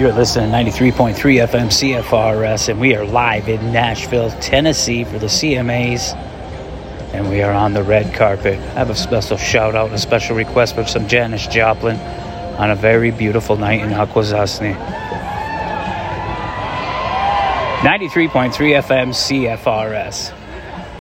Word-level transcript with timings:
You're 0.00 0.14
listening 0.14 0.50
to 0.50 0.56
93.3 0.56 1.12
FM 1.46 1.66
CFRS, 1.66 2.70
and 2.70 2.80
we 2.80 2.96
are 2.96 3.04
live 3.04 3.50
in 3.50 3.70
Nashville, 3.70 4.30
Tennessee 4.40 5.04
for 5.04 5.18
the 5.18 5.26
CMAs. 5.26 6.14
And 7.12 7.28
we 7.28 7.42
are 7.42 7.52
on 7.52 7.74
the 7.74 7.82
red 7.82 8.14
carpet. 8.14 8.58
I 8.58 8.78
have 8.78 8.88
a 8.88 8.94
special 8.94 9.36
shout 9.36 9.74
out, 9.74 9.92
a 9.92 9.98
special 9.98 10.36
request 10.36 10.74
for 10.74 10.86
some 10.86 11.06
Janis 11.06 11.46
Joplin 11.46 11.96
on 12.56 12.70
a 12.70 12.76
very 12.76 13.10
beautiful 13.10 13.58
night 13.58 13.82
in 13.82 13.90
Akwesasne. 13.90 14.74
93.3 17.82 18.52
FM 18.80 19.10
CFRS. 19.10 20.39